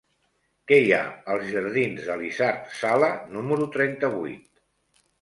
[0.71, 1.01] Què hi ha
[1.35, 4.47] als jardins d'Elisard Sala número trenta-vuit?